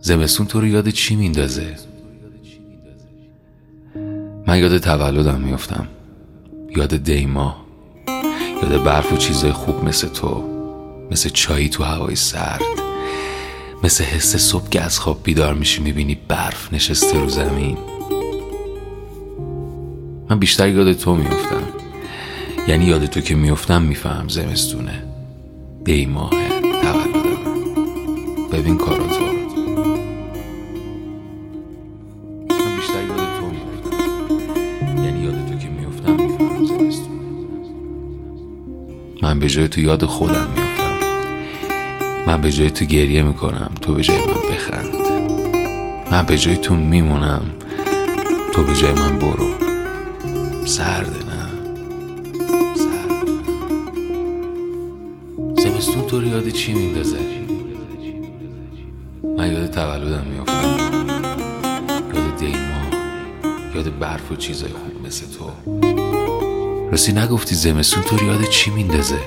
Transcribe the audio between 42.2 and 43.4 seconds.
من به جای تو گریه